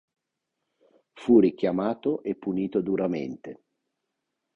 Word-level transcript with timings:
Fu 1.13 1.37
richiamato 1.39 2.23
e 2.23 2.33
punito 2.33 2.81
duramente. 2.81 3.61